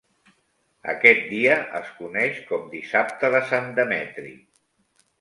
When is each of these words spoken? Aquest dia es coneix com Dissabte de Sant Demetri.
Aquest 0.93 1.21
dia 1.33 1.59
es 1.81 1.93
coneix 1.99 2.41
com 2.49 2.67
Dissabte 2.75 3.33
de 3.39 3.45
Sant 3.55 3.73
Demetri. 3.83 4.39